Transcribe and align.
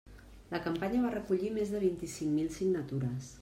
La 0.53 0.61
campanya 0.67 1.03
va 1.03 1.11
recollir 1.17 1.53
més 1.59 1.75
de 1.75 1.83
vint-i-cinc 1.85 2.35
mil 2.39 2.51
signatures. 2.59 3.33